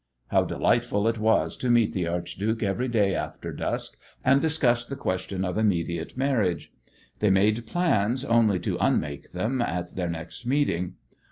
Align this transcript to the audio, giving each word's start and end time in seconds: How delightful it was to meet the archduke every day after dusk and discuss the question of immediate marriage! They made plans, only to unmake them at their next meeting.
How 0.29 0.43
delightful 0.45 1.07
it 1.07 1.19
was 1.19 1.55
to 1.57 1.69
meet 1.69 1.93
the 1.93 2.07
archduke 2.07 2.63
every 2.63 2.87
day 2.87 3.13
after 3.13 3.51
dusk 3.53 3.97
and 4.25 4.41
discuss 4.41 4.87
the 4.87 4.95
question 4.95 5.45
of 5.45 5.59
immediate 5.59 6.17
marriage! 6.17 6.71
They 7.19 7.29
made 7.29 7.67
plans, 7.67 8.25
only 8.25 8.57
to 8.61 8.79
unmake 8.83 9.31
them 9.31 9.61
at 9.61 9.95
their 9.95 10.09
next 10.09 10.43
meeting. 10.47 10.95